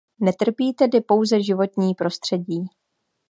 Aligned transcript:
Netrpí 0.19 0.73
tedy 0.73 1.01
pouze 1.01 1.43
životní 1.43 1.93
prostředí. 1.95 2.65